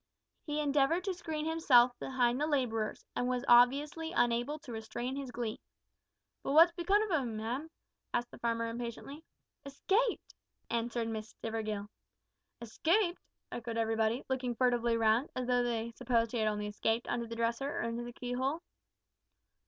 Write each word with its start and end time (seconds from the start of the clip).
He 0.47 0.59
endeavoured 0.59 1.03
to 1.03 1.13
screen 1.13 1.45
himself 1.45 1.91
behind 1.99 2.41
the 2.41 2.47
labourers, 2.47 3.05
and 3.15 3.27
was 3.27 3.45
obviously 3.47 4.11
unable 4.13 4.57
to 4.57 4.71
restrain 4.71 5.15
his 5.15 5.29
glee. 5.29 5.59
"But 6.43 6.53
what's 6.53 6.71
come 6.73 7.03
of 7.03 7.11
'im, 7.11 7.37
ma'am?" 7.37 7.69
asked 8.11 8.31
the 8.31 8.39
farmer 8.39 8.65
impatiently. 8.65 9.23
"Escaped!" 9.63 10.33
answered 10.71 11.07
Miss 11.07 11.29
Stivergill. 11.35 11.85
"Escaped!" 12.61 13.21
echoed 13.51 13.77
everybody, 13.77 14.25
looking 14.27 14.55
furtively 14.55 14.97
round, 14.97 15.29
as 15.35 15.45
though 15.45 15.61
they 15.61 15.91
supposed 15.95 16.31
he 16.31 16.39
had 16.39 16.47
only 16.47 16.65
escaped 16.65 17.07
under 17.07 17.27
the 17.27 17.35
dresser 17.35 17.69
or 17.69 17.83
into 17.83 18.01
the 18.03 18.11
keyhole. 18.11 18.63